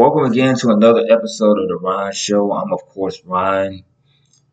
[0.00, 2.52] Welcome again to another episode of the Ryan Show.
[2.52, 3.84] I'm, of course, Ryan.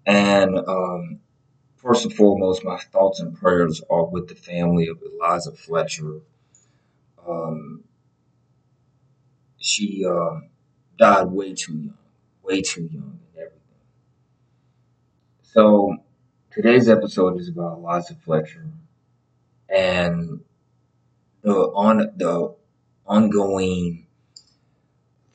[0.05, 1.21] And um,
[1.77, 6.19] first and foremost, my thoughts and prayers are with the family of Eliza Fletcher.
[7.25, 7.85] Um,
[9.57, 10.41] she uh,
[10.99, 11.97] died way too young,
[12.43, 13.61] way too young, and everything.
[15.43, 15.95] So,
[16.51, 18.65] today's episode is about Eliza Fletcher
[19.69, 20.41] and
[21.41, 22.53] the on the
[23.05, 24.06] ongoing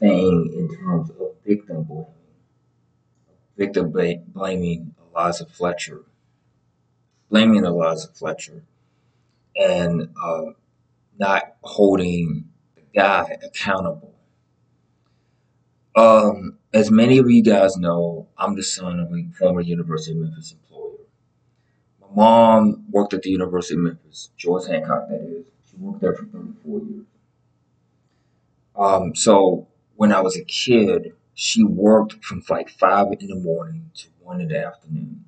[0.03, 2.07] thing in terms of victim blaming.
[3.57, 3.93] Victim
[4.33, 6.03] blaming Eliza Fletcher.
[7.31, 8.65] Blaming Eliza Fletcher.
[9.57, 10.53] And uh,
[11.19, 14.15] not holding the guy accountable.
[15.95, 20.23] Um, as many of you guys know, I'm the son of a former University of
[20.23, 20.97] Memphis employer.
[22.01, 25.45] My mom worked at the University of Memphis, George Hancock, that is.
[25.71, 27.07] She worked there for 34 years.
[28.75, 29.69] Um, so
[30.03, 34.41] when I was a kid, she worked from like five in the morning to one
[34.41, 35.25] in the afternoon.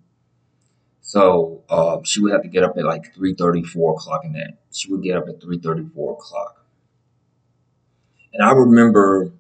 [1.01, 4.59] So um, she would have to get up at like 3.30, 4 o'clock in that.
[4.73, 6.67] She would get up at 3.30, 4 o'clock.
[8.33, 9.31] And I remember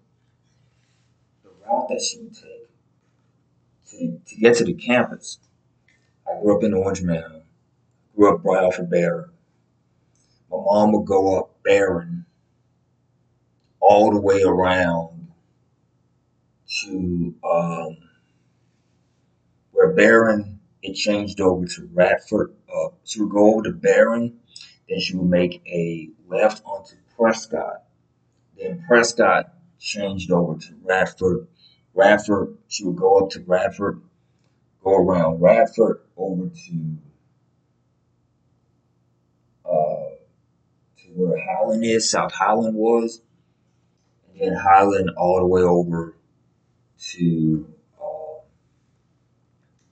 [1.42, 2.68] the route that she would take
[3.90, 5.40] to, to get to the campus.
[6.28, 7.42] I grew up in Orange Mound,
[8.14, 9.30] grew up right off of Barron.
[10.48, 12.24] My mom would go up Barron
[13.80, 15.13] all the way around
[16.84, 17.96] to um,
[19.72, 20.54] where Barron
[20.84, 22.54] it changed over to Radford.
[22.68, 24.38] Uh, she would go over to Barron,
[24.86, 27.84] then she would make a left onto Prescott.
[28.58, 31.48] Then Prescott changed over to Radford.
[31.94, 34.02] Radford, she would go up to Radford,
[34.82, 36.98] go around Radford over to
[39.64, 40.10] uh,
[40.98, 43.22] to where Highland is, South Highland was,
[44.28, 46.14] and then Highland all the way over
[47.12, 48.40] to uh,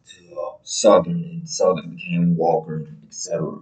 [0.07, 3.59] to uh, Southern, and Southern became Walker, etc.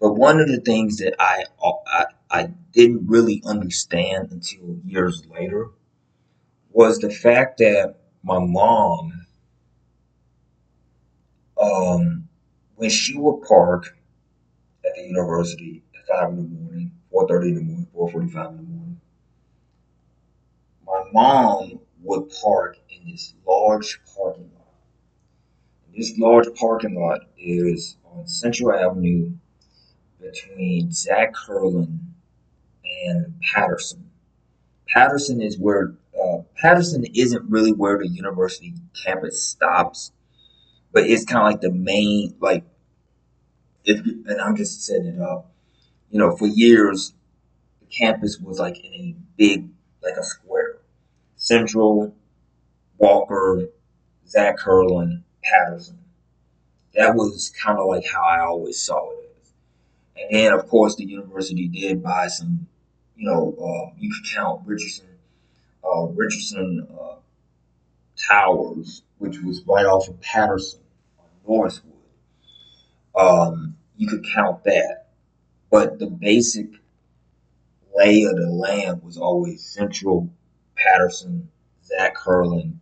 [0.00, 1.44] But one of the things that I,
[1.86, 5.68] I I didn't really understand until years later
[6.70, 9.26] was the fact that my mom,
[11.60, 12.28] um,
[12.76, 13.96] when she would park
[14.84, 18.28] at the university at five in the morning, four thirty in the morning, four forty
[18.28, 19.00] five in the morning,
[20.86, 24.74] my mom would park in this large parking lot.
[25.86, 29.32] And this large parking lot is on Central Avenue
[30.20, 32.00] between Zach Curlin
[33.04, 34.10] and Patterson.
[34.88, 38.74] Patterson is where uh, Patterson isn't really where the university
[39.04, 40.12] campus stops,
[40.92, 42.64] but it's kind of like the main like.
[43.84, 45.50] If and I'm just setting it up,
[46.10, 47.14] you know, for years,
[47.80, 49.70] the campus was like in a big
[50.02, 50.51] like a square
[51.52, 52.14] Central,
[52.96, 53.68] Walker,
[54.26, 55.98] Zach Curlin, Patterson.
[56.94, 59.36] That was kind of like how I always saw it.
[60.16, 62.68] And then, of course, the university did buy some,
[63.16, 65.04] you know, uh, you could count Richardson,
[65.84, 67.16] uh, Richardson uh,
[68.16, 70.80] Towers, which was right off of Patterson
[71.18, 71.92] on Northwood.
[73.14, 75.08] Um, you could count that.
[75.70, 76.68] But the basic
[77.94, 80.30] lay of the land was always Central,
[80.82, 81.48] Patterson,
[81.84, 82.80] Zach Curlin,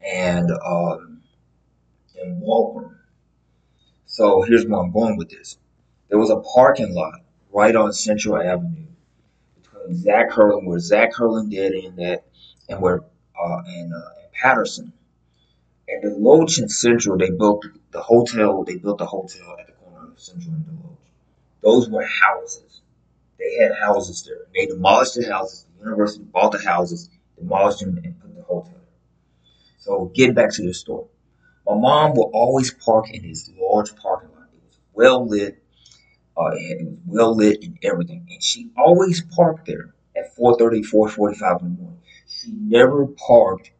[0.00, 1.22] and um,
[2.20, 3.00] and Walker.
[4.06, 5.58] So here's where I'm going with this.
[6.08, 7.20] There was a parking lot
[7.52, 8.86] right on Central Avenue
[9.56, 12.24] between Zach Curlin, where Zach Curlin did in that,
[12.68, 13.02] and where
[13.38, 14.92] uh, and, uh, and Patterson.
[15.88, 18.64] And Deloach and Central, they built the hotel.
[18.64, 20.96] They built the hotel at the corner of Central and Deloach.
[21.62, 22.80] Those were houses.
[23.38, 24.46] They had houses there.
[24.54, 25.66] They demolished the houses.
[25.78, 28.80] The university bought the houses demolished them and put the hotel there.
[29.78, 31.08] So get back to the store.
[31.66, 34.48] My mom would always park in this large parking lot.
[34.52, 35.62] It was well lit.
[36.36, 38.26] Uh, it was well lit and everything.
[38.30, 42.00] And she always parked there at 4.30, 4.45 in the morning.
[42.28, 43.70] She never parked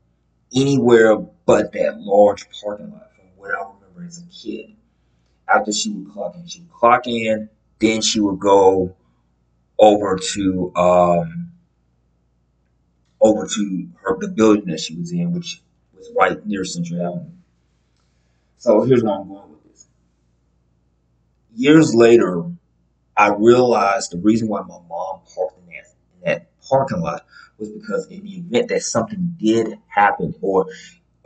[0.55, 4.75] anywhere but that large parking lot from what I remember as a kid.
[5.49, 7.49] After she would clock in, she would clock in,
[7.79, 8.97] then she would go
[9.79, 11.53] over to um,
[13.21, 15.61] over to her the building that she was in, which
[15.97, 17.31] was right near Central Avenue.
[18.59, 19.87] So here's where I'm going with this.
[21.55, 22.45] Years later,
[23.17, 27.25] I realized the reason why my mom parked in that, in that parking lot
[27.59, 30.67] was because in the event that something did happen or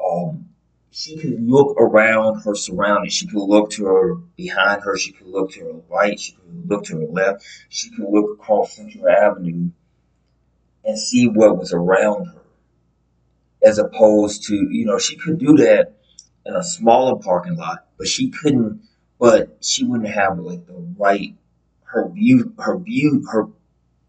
[0.02, 0.50] um,
[0.92, 3.14] she could look around her surroundings.
[3.14, 4.96] She could look to her behind her.
[4.96, 6.18] She could look to her right.
[6.18, 7.44] She could look to her left.
[7.68, 9.70] She could look across Central Avenue
[10.84, 12.42] and see what was around her.
[13.62, 15.94] As opposed to, you know, she could do that
[16.46, 18.82] in a smaller parking lot, but she couldn't,
[19.18, 21.34] but she wouldn't have like the right,
[21.84, 23.48] her view, her view, her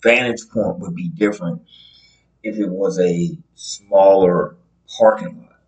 [0.01, 1.62] vantage point would be different
[2.44, 4.56] if it was a smaller
[4.97, 5.59] parking lot.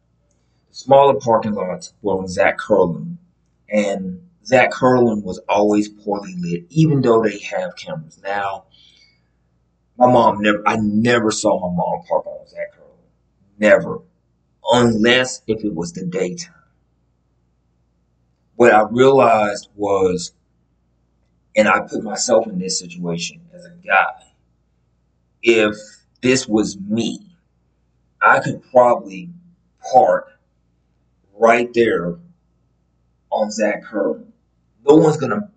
[0.72, 3.20] Smaller parking lots were on Zach Curlin,
[3.70, 8.20] and Zach Curlin was always poorly lit, even though they have cameras.
[8.24, 8.66] Now,
[9.98, 12.90] my mom never, I never saw my mom park on Zach Curlin.
[13.60, 14.02] Never.
[14.72, 16.54] Unless if it was the daytime.
[18.56, 20.34] What I realized was,
[21.56, 24.24] and I put myself in this situation as a guy,
[25.42, 25.76] if
[26.22, 27.20] this was me,
[28.22, 29.30] I could probably
[29.92, 30.40] park
[31.38, 32.16] right there
[33.30, 34.32] on Zach Curlin.
[34.88, 35.52] No one's gonna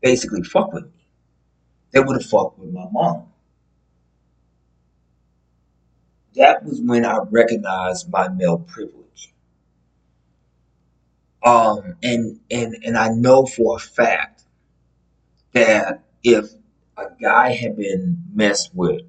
[0.00, 1.06] basically fuck with me.
[1.92, 3.26] They would have fucked with my mom.
[6.36, 9.32] That was when I recognized my male privilege.
[11.42, 14.42] Um, and and and I know for a fact
[15.52, 16.50] that if
[16.96, 19.02] a guy had been messed with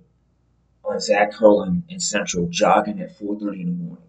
[0.86, 4.04] on Zach Curlin in Central jogging at 4:30 in the morning,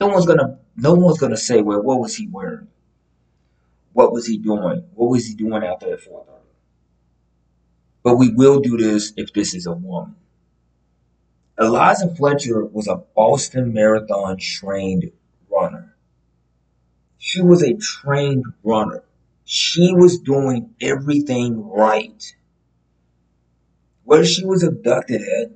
[0.00, 2.68] no one's gonna no one's gonna say, well, what was he wearing?
[3.92, 4.84] What was he doing?
[4.94, 6.26] What was he doing out there at 4:30?
[8.04, 10.16] But we will do this if this is a woman.
[11.58, 15.10] Eliza Fletcher was a Boston Marathon trained
[15.50, 15.94] runner.
[17.18, 19.04] She was a trained runner.
[19.44, 22.34] She was doing everything right.
[24.04, 25.50] Where she was abducted at,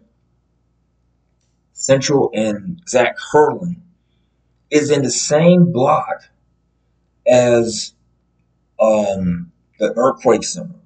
[1.72, 3.82] Central and Zach Curlin,
[4.70, 6.28] is in the same block
[7.26, 7.94] as
[8.78, 10.80] um, the Earthquake Center,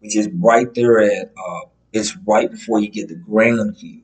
[0.00, 1.60] which is right there at, uh,
[1.92, 4.02] it's right before you get to Grandview.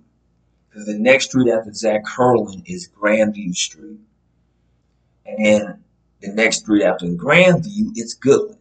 [0.76, 3.99] Because the next street after Zach Curlin is Grandview Street.
[5.25, 5.84] And then
[6.20, 8.58] the next street after Grandview, it's Goodland.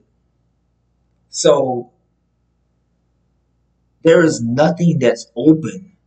[1.27, 1.91] So
[4.03, 5.97] there is nothing that's open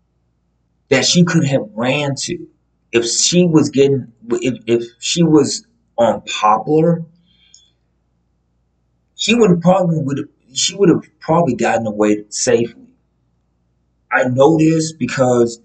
[0.88, 2.49] that she could have ran to
[2.90, 5.66] if she was getting if, if she was
[5.99, 7.05] on Poplar,
[9.14, 12.87] she would probably would she would have probably gotten away safely.
[14.10, 15.60] I know this because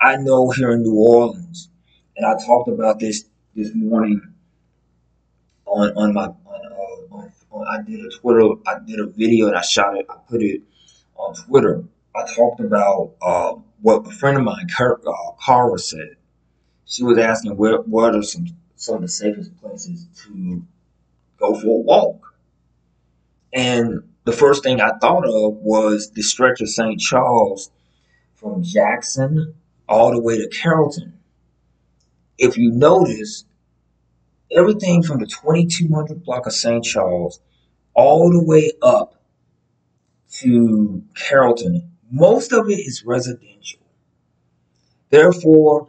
[0.00, 1.70] I know here in New Orleans,
[2.16, 3.24] and I talked about this
[3.54, 4.20] this morning
[5.66, 9.48] on on my on, uh, on, on I did a Twitter I did a video
[9.48, 10.62] and I shot it I put it
[11.16, 11.84] on Twitter.
[12.14, 16.16] I talked about uh, what a friend of mine, uh, Cara, said
[16.84, 18.46] she was asking where what are some
[18.76, 20.62] some of the safest places to
[21.38, 22.34] go for a walk.
[23.52, 27.00] And the first thing I thought of was the stretch of St.
[27.00, 27.70] Charles
[28.36, 29.54] from Jackson
[29.88, 31.18] all the way to Carrollton.
[32.36, 33.44] If you notice,
[34.50, 36.84] everything from the 2200 block of St.
[36.84, 37.40] Charles
[37.94, 39.14] all the way up
[40.30, 43.80] to Carrollton, most of it is residential.
[45.10, 45.88] Therefore,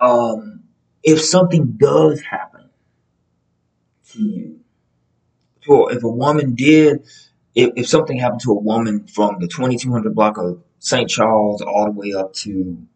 [0.00, 0.62] um,
[1.02, 2.70] if something does happen
[4.10, 4.60] to you,
[5.62, 7.06] to, if a woman did,
[7.54, 11.08] if, if something happened to a woman from the 2200 block of St.
[11.08, 12.86] Charles all the way up to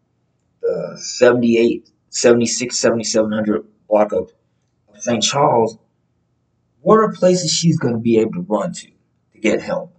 [0.67, 4.31] the 78, 76, 7700 block of,
[4.99, 5.23] St.
[5.23, 5.77] Charles,
[6.81, 9.95] what are places she's going to be able to run to to get help?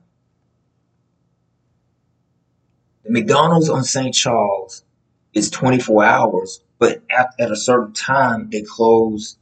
[3.05, 4.13] The McDonald's on St.
[4.13, 4.85] Charles
[5.33, 9.39] is 24 hours, but at, at a certain time they close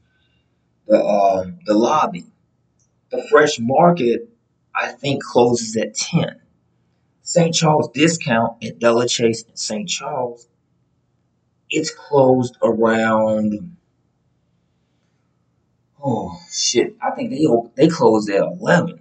[0.86, 2.26] the um, the lobby.
[3.10, 4.28] The fresh market,
[4.74, 6.40] I think, closes at 10.
[7.22, 7.54] St.
[7.54, 9.88] Charles discount at Delachaise in St.
[9.88, 10.48] Charles,
[11.70, 13.76] it's closed around.
[16.02, 16.96] Oh shit!
[17.02, 19.00] I think they they closed at 11.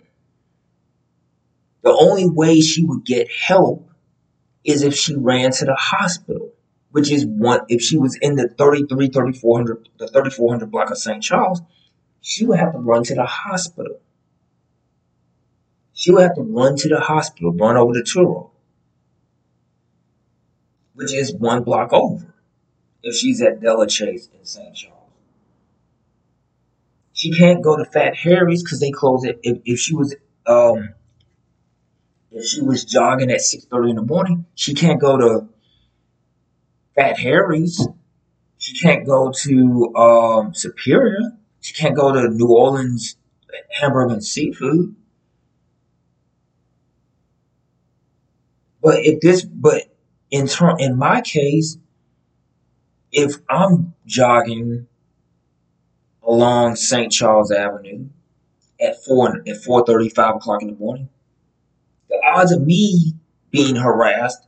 [1.84, 3.90] The only way she would get help
[4.64, 6.56] is if she ran to the hospital
[6.96, 11.22] which is one, if she was in the 33, 3400, the 3400 block of St.
[11.22, 11.62] Charles,
[12.22, 14.00] she would have to run to the hospital.
[15.92, 18.52] She would have to run to the hospital, run over to Touro,
[20.94, 22.34] which is one block over
[23.06, 24.76] if she's at Delachaise in St.
[24.76, 24.96] Charles.
[27.14, 29.40] She can't go to Fat Harry's because they close it.
[29.44, 30.90] If, if she was um,
[32.32, 35.48] if she was jogging at six thirty in the morning, she can't go to
[36.96, 37.88] Fat Harry's.
[38.58, 41.38] She can't go to um, Superior.
[41.62, 43.16] She can't go to New Orleans
[43.80, 44.96] Hamburger and Seafood.
[48.82, 49.84] But if this, but
[50.32, 51.78] in turn, in my case,
[53.16, 54.88] if I'm jogging
[56.22, 57.12] along St.
[57.12, 58.10] Charles Avenue
[58.80, 61.08] at four at four thirty, five o'clock in the morning,
[62.10, 63.14] the odds of me
[63.52, 64.46] being harassed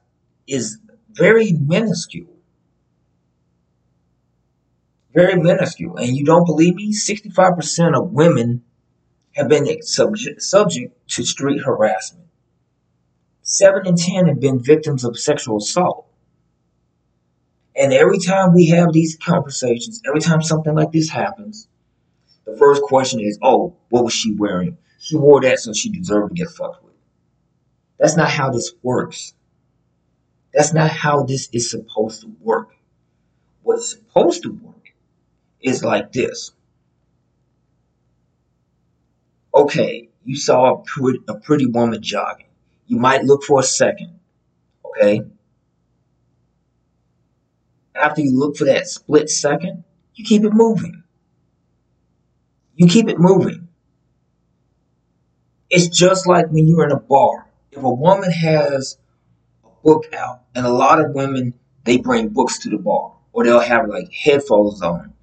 [0.47, 0.79] is
[1.12, 2.36] very minuscule.
[5.13, 5.95] Very minuscule.
[5.95, 6.93] And you don't believe me?
[6.93, 8.63] 65% of women
[9.31, 12.27] have been subject, subject to street harassment.
[13.41, 16.06] Seven in ten have been victims of sexual assault.
[17.77, 21.67] And every time we have these conversations, every time something like this happens,
[22.46, 24.77] the first question is, oh, what was she wearing?
[25.00, 26.96] She wore that so she deserved to get fucked with.
[28.00, 29.34] That's not how this works.
[30.53, 32.75] That's not how this is supposed to work.
[33.62, 34.93] What's supposed to work
[35.62, 36.51] is like this.
[39.53, 42.48] Okay, you saw a pretty, a pretty woman jogging.
[42.88, 44.19] You might look for a second.
[44.86, 45.22] Okay?
[47.97, 51.03] After you look for that split second, you keep it moving.
[52.75, 53.67] You keep it moving.
[55.69, 57.47] It's just like when you're in a bar.
[57.71, 58.97] If a woman has
[59.63, 63.43] a book out, and a lot of women, they bring books to the bar, or
[63.43, 65.13] they'll have like headphones on.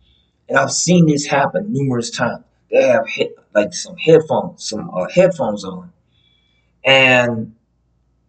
[0.48, 2.44] And I've seen this happen numerous times.
[2.70, 3.06] They have
[3.54, 5.92] like some headphones, some uh, headphones on,
[6.84, 7.53] and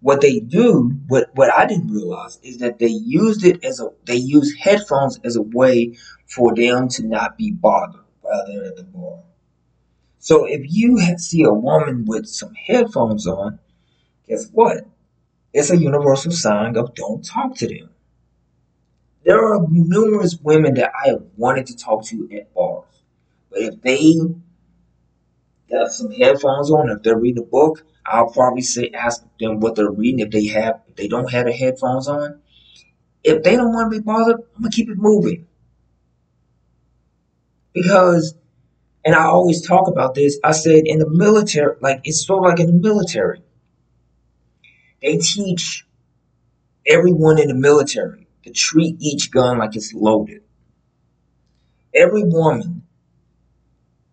[0.05, 3.89] what they do, what what I didn't realize is that they used it as a
[4.03, 5.97] they use headphones as a way
[6.27, 9.23] for them to not be bothered while they're at the bar.
[10.19, 13.57] So if you see a woman with some headphones on,
[14.27, 14.85] guess what?
[15.53, 17.89] It's a universal sign of don't talk to them.
[19.23, 22.85] There are numerous women that I have wanted to talk to at bars,
[23.49, 24.13] but if they
[25.71, 29.75] got some headphones on, if they're reading a book, I'll probably say ask them what
[29.75, 32.41] they're reading if they have if they don't have the headphones on.
[33.23, 35.47] If they don't want to be bothered, I'm gonna keep it moving.
[37.73, 38.35] Because
[39.03, 42.49] and I always talk about this, I said in the military, like it's sort of
[42.49, 43.41] like in the military.
[45.01, 45.85] They teach
[46.87, 50.41] everyone in the military to treat each gun like it's loaded.
[51.93, 52.83] Every woman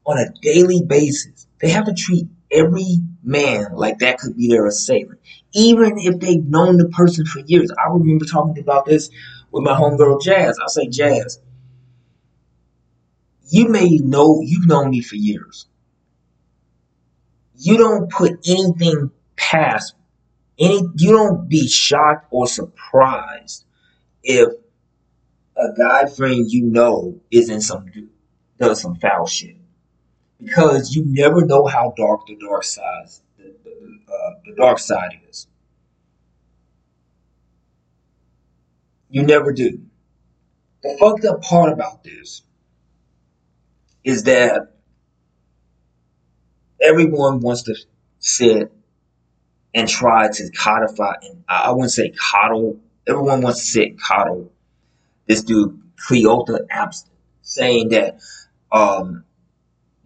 [0.04, 4.66] on a daily basis, they have to treat every man like that could be their
[4.66, 5.21] assailant,
[5.52, 7.71] even if they've known the person for years.
[7.73, 9.11] I remember talking about this
[9.50, 10.59] with my homegirl Jazz.
[10.59, 11.40] I say, Jazz,
[13.49, 15.66] you may know you've known me for years.
[17.56, 19.94] You don't put anything past
[20.59, 20.82] any.
[20.97, 23.64] You don't be shocked or surprised
[24.23, 24.49] if
[25.56, 27.87] a guy friend you know is in some
[28.59, 29.56] does some foul shit
[30.44, 33.08] because you never know how dark the dark side
[33.38, 33.50] the,
[34.08, 35.46] uh, the dark side is.
[39.11, 39.80] You never do.
[40.82, 42.42] The fucked up part about this
[44.04, 44.75] is that
[46.80, 47.76] everyone wants to
[48.18, 48.72] sit
[49.75, 52.80] and try to codify, and I wouldn't say coddle.
[53.06, 54.52] Everyone wants to sit coddle
[55.26, 57.08] this dude Cleotha Abston,
[57.42, 58.20] saying that
[58.70, 59.25] um,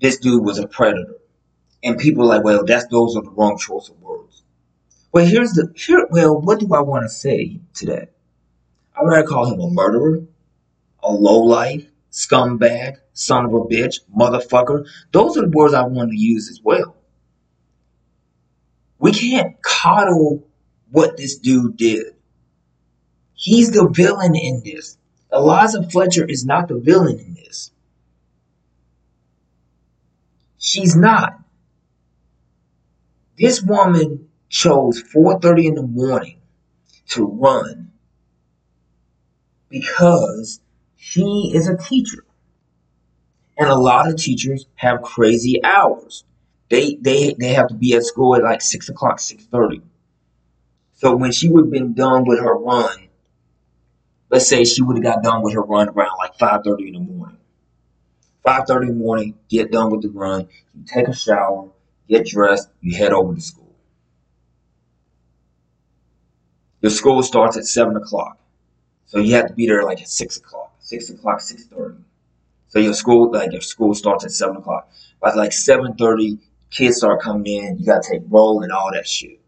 [0.00, 1.16] this dude was a predator.
[1.82, 4.42] And people are like, well, that's those are the wrong choice of words.
[5.12, 6.06] Well, here's the here.
[6.10, 8.12] Well, what do I want to say to that?
[8.94, 10.22] I would rather call him a murderer,
[11.02, 14.86] a lowlife, scumbag, son of a bitch, motherfucker.
[15.12, 16.96] Those are the words I want to use as well.
[18.98, 20.46] We can't coddle
[20.90, 22.14] what this dude did.
[23.34, 24.96] He's the villain in this.
[25.32, 27.70] Eliza Fletcher is not the villain in this.
[30.66, 31.38] She's not.
[33.38, 36.40] This woman chose 4:30 in the morning
[37.10, 37.92] to run
[39.68, 40.60] because
[40.96, 42.24] she is a teacher.
[43.56, 46.24] And a lot of teachers have crazy hours.
[46.68, 49.82] They they they have to be at school at like six o'clock, six thirty.
[50.94, 53.06] So when she would have been done with her run,
[54.30, 56.94] let's say she would have got done with her run around like five thirty in
[56.94, 57.15] the morning.
[58.46, 61.68] 5.30 in the morning, get done with the run, you take a shower,
[62.08, 63.74] get dressed, you head over to school.
[66.80, 68.38] Your school starts at 7 o'clock.
[69.06, 70.72] So you have to be there like at 6 o'clock.
[70.78, 71.98] 6 o'clock, 6.30.
[72.68, 74.92] So your school, like your school starts at 7 o'clock.
[75.20, 76.38] By like 7.30,
[76.70, 79.40] kids start coming in, you gotta take roll and all that shit.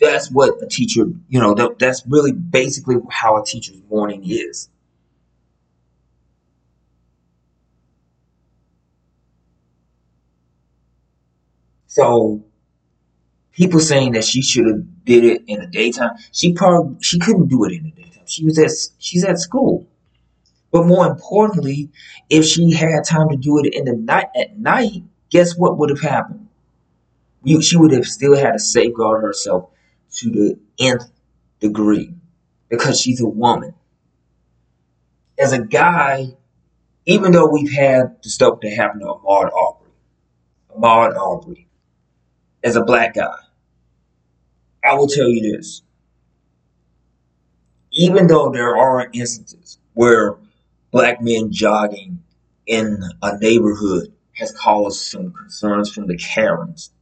[0.00, 4.68] That's what a teacher, you know, that's really basically how a teacher's morning is.
[11.98, 12.44] So
[13.50, 16.12] people saying that she should have did it in the daytime.
[16.30, 18.22] She probably she couldn't do it in the daytime.
[18.24, 19.84] She was at she's at school.
[20.70, 21.90] But more importantly,
[22.30, 25.90] if she had time to do it in the night at night, guess what would
[25.90, 26.46] have happened?
[27.42, 29.70] You, she would have still had to safeguard herself
[30.18, 31.10] to the nth
[31.58, 32.14] degree
[32.68, 33.74] because she's a woman.
[35.36, 36.28] As a guy,
[37.06, 39.90] even though we've had the stuff that happened to Ahmaud Aubrey,
[40.76, 41.68] Ahmaud Arbery,
[42.62, 43.34] as a black guy,
[44.84, 45.82] I will tell you this.
[47.92, 50.36] Even though there are instances where
[50.90, 52.22] black men jogging
[52.66, 56.92] in a neighborhood has caused some concerns from the Karens,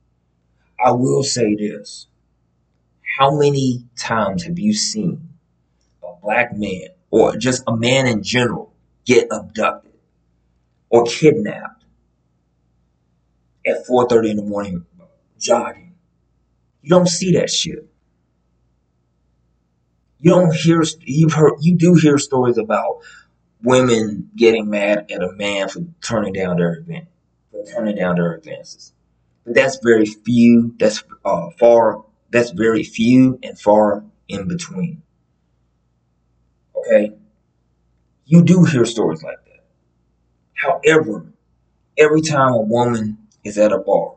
[0.82, 2.06] I will say this.
[3.18, 5.28] How many times have you seen
[6.02, 8.72] a black man or just a man in general
[9.04, 9.92] get abducted
[10.90, 11.84] or kidnapped
[13.66, 14.84] at 4.30 in the morning
[15.38, 15.94] jogging?
[16.82, 17.88] You don't see that shit.
[20.18, 23.00] You don't hear, you've heard, you do hear stories about
[23.62, 27.06] women getting mad at a man for turning down their event,
[27.50, 28.92] for turning down their advances.
[29.44, 30.74] But that's very few.
[30.78, 32.04] That's uh, far.
[32.30, 35.02] That's very few and far in between.
[36.76, 37.12] Okay,
[38.24, 39.64] you do hear stories like that.
[40.54, 41.26] However,
[41.96, 44.15] every time a woman is at a bar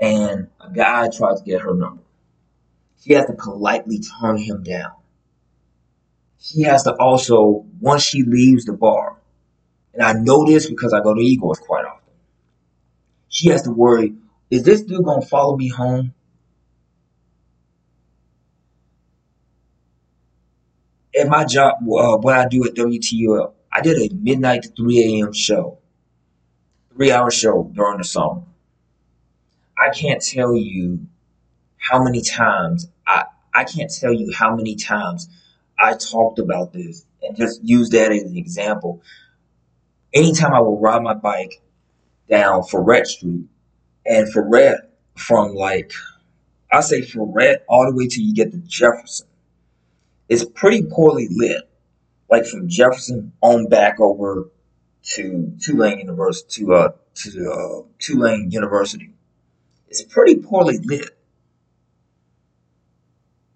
[0.00, 2.02] and a guy tries to get her number,
[3.02, 4.92] she has to politely turn him down
[6.40, 9.16] she has to also, once she leaves the bar,
[9.92, 12.14] and I know this because I go to Eagles quite often,
[13.28, 14.14] she has to worry,
[14.50, 16.14] is this dude to follow me home?
[21.14, 25.20] At my job, uh, what I do at WTUL, I did a midnight to 3
[25.20, 25.32] a.m.
[25.32, 25.78] show,
[26.94, 28.42] three hour show during the summer.
[29.80, 31.06] I can't tell you
[31.78, 35.28] how many times I, I can't tell you how many times
[35.78, 39.02] I talked about this and just use that as an example.
[40.12, 41.62] Anytime I would ride my bike
[42.28, 43.46] down Freret Street
[44.04, 44.80] and Freret
[45.16, 45.92] from like,
[46.70, 49.28] I say Freret all the way till you get to Jefferson,
[50.28, 51.62] it's pretty poorly lit.
[52.28, 54.50] Like from Jefferson on back over
[55.14, 59.14] to Tulane University, to, uh, to uh, Tulane University.
[59.90, 61.10] It's pretty poorly lit.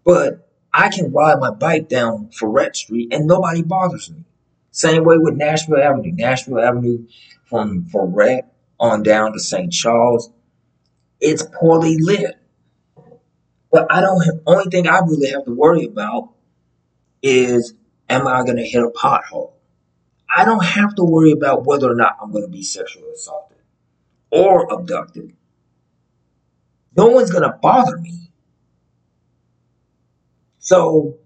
[0.05, 4.25] But I can ride my bike down Freret Street and nobody bothers me.
[4.73, 6.12] Same way with Nashville Avenue.
[6.12, 7.07] Nashville Avenue
[7.44, 8.42] from Freret
[8.81, 9.73] on down to St.
[9.73, 10.31] Charles,
[11.20, 12.37] it's poorly lit.
[13.70, 16.31] But I don't have, only thing I really have to worry about
[17.23, 17.75] is
[18.09, 19.53] am I going to hit a pothole?
[20.37, 23.59] I don't have to worry about whether or not I'm going to be sexually assaulted
[24.31, 25.33] or abducted.
[26.97, 28.31] No one's going to bother me.
[30.59, 31.19] So,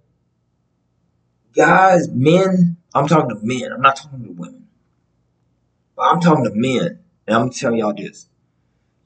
[1.55, 3.73] guys, men, I'm talking to men.
[3.73, 4.67] I'm not talking to women.
[5.97, 7.01] But I'm talking to men.
[7.27, 8.29] And I'm going to tell y'all this.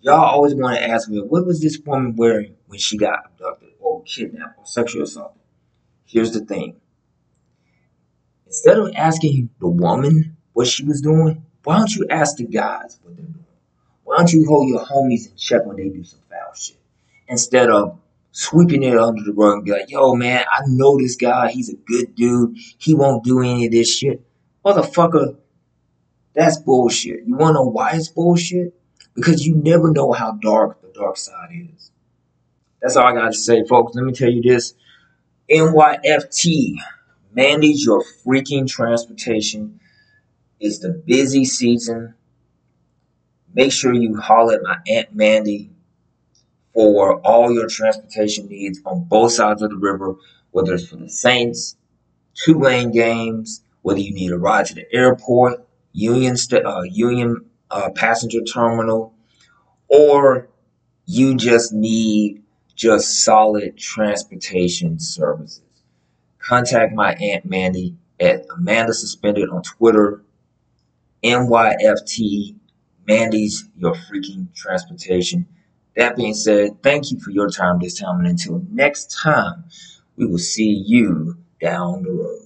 [0.00, 3.70] Y'all always want to ask me, what was this woman wearing when she got abducted
[3.80, 5.40] or kidnapped or sexually assaulted?
[6.04, 6.80] Here's the thing.
[8.46, 12.98] Instead of asking the woman what she was doing, why don't you ask the guys
[13.02, 13.41] what they're doing?
[14.04, 16.76] Why don't you hold your homies in check when they do some foul shit?
[17.28, 17.98] Instead of
[18.32, 21.50] sweeping it under the rug and be like, yo, man, I know this guy.
[21.50, 22.56] He's a good dude.
[22.78, 24.22] He won't do any of this shit.
[24.64, 25.36] Motherfucker,
[26.34, 27.24] that's bullshit.
[27.26, 28.74] You wanna know why it's bullshit?
[29.14, 31.90] Because you never know how dark the dark side is.
[32.80, 33.94] That's all I got to say, folks.
[33.94, 34.74] Let me tell you this.
[35.50, 36.76] MYFT,
[37.32, 39.80] manage your freaking transportation.
[40.58, 42.14] It's the busy season.
[43.54, 45.70] Make sure you holler at my Aunt Mandy
[46.72, 50.14] for all your transportation needs on both sides of the river,
[50.50, 51.76] whether it's for the Saints,
[52.34, 58.40] Tulane games, whether you need a ride to the airport, Union uh, Union uh, passenger
[58.42, 59.12] terminal,
[59.88, 60.48] or
[61.04, 62.42] you just need
[62.74, 65.62] just solid transportation services.
[66.38, 70.22] Contact my Aunt Mandy at Amanda Suspended on Twitter,
[71.22, 72.56] MYFT,
[73.06, 75.46] Mandy's Your Freaking Transportation.
[75.96, 78.20] That being said, thank you for your time this time.
[78.20, 79.64] And until next time,
[80.16, 82.41] we will see you down the road.